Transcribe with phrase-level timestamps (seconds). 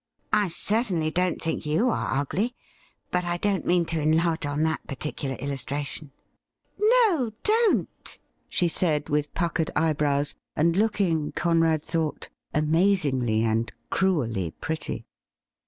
[0.33, 2.55] 'I certainly don't think you are ugly.
[3.11, 3.67] But I don't.
[3.67, 6.11] mean to enlarge on that particular illustration
[6.79, 8.17] '''No, don't,'
[8.49, 15.05] she said, with puckered eyebrows, and look ing, Conrad thought, amazingly and cruelly pretty.